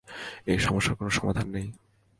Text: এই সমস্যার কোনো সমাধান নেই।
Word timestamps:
এই 0.47 0.59
সমস্যার 0.59 0.95
কোনো 0.95 1.09
সমাধান 1.09 1.47
নেই। 1.49 1.67